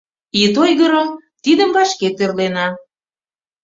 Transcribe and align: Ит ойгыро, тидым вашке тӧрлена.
Ит 0.43 0.55
ойгыро, 0.63 1.03
тидым 1.43 1.69
вашке 1.77 2.07
тӧрлена. 2.17 2.67